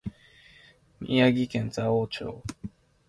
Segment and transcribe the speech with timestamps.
[0.99, 2.41] 宮城県蔵王町